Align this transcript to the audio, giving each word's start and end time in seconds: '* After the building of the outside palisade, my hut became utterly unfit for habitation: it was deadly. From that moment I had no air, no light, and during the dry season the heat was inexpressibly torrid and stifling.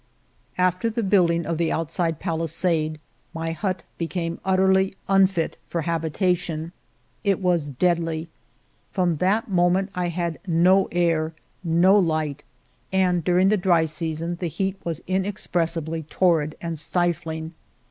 '* 0.27 0.57
After 0.57 0.89
the 0.89 1.03
building 1.03 1.45
of 1.45 1.59
the 1.59 1.71
outside 1.71 2.17
palisade, 2.19 2.99
my 3.35 3.51
hut 3.51 3.83
became 3.99 4.39
utterly 4.43 4.95
unfit 5.07 5.57
for 5.69 5.83
habitation: 5.83 6.71
it 7.23 7.39
was 7.39 7.69
deadly. 7.69 8.27
From 8.91 9.17
that 9.17 9.47
moment 9.51 9.91
I 9.93 10.07
had 10.07 10.39
no 10.47 10.87
air, 10.91 11.35
no 11.63 11.99
light, 11.99 12.41
and 12.91 13.23
during 13.23 13.49
the 13.49 13.57
dry 13.57 13.85
season 13.85 14.37
the 14.39 14.47
heat 14.47 14.75
was 14.83 15.03
inexpressibly 15.05 16.01
torrid 16.01 16.55
and 16.59 16.79
stifling. 16.79 17.53